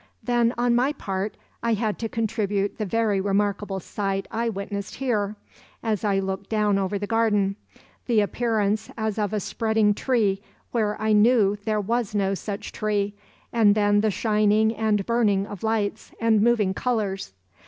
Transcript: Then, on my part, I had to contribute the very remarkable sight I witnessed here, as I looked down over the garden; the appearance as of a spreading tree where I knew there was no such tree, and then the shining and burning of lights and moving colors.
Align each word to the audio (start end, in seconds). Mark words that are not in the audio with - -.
Then, 0.23 0.55
on 0.57 0.73
my 0.73 0.93
part, 0.93 1.37
I 1.61 1.73
had 1.75 1.99
to 1.99 2.09
contribute 2.09 2.79
the 2.79 2.87
very 2.87 3.21
remarkable 3.21 3.79
sight 3.79 4.27
I 4.31 4.49
witnessed 4.49 4.95
here, 4.95 5.35
as 5.83 6.03
I 6.03 6.17
looked 6.17 6.49
down 6.49 6.79
over 6.79 6.97
the 6.97 7.05
garden; 7.05 7.55
the 8.07 8.19
appearance 8.21 8.89
as 8.97 9.19
of 9.19 9.31
a 9.31 9.39
spreading 9.39 9.93
tree 9.93 10.41
where 10.71 10.99
I 10.99 11.11
knew 11.13 11.55
there 11.65 11.79
was 11.79 12.15
no 12.15 12.33
such 12.33 12.71
tree, 12.71 13.13
and 13.53 13.75
then 13.75 14.01
the 14.01 14.09
shining 14.09 14.75
and 14.75 15.05
burning 15.05 15.45
of 15.45 15.61
lights 15.61 16.11
and 16.19 16.41
moving 16.41 16.73
colors. 16.73 17.33